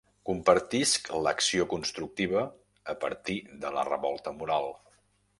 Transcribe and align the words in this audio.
Compartisc 0.27 1.09
l'acció 1.25 1.67
constructiva 1.73 2.45
a 2.93 2.95
partir 3.03 3.37
de 3.65 3.73
la 3.79 3.83
revolta 3.91 4.33
moral. 4.39 4.71